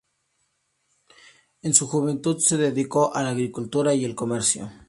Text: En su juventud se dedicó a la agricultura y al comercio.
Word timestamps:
En 1.61 1.75
su 1.75 1.85
juventud 1.85 2.39
se 2.39 2.57
dedicó 2.57 3.13
a 3.13 3.21
la 3.21 3.29
agricultura 3.29 3.93
y 3.93 4.03
al 4.03 4.15
comercio. 4.15 4.71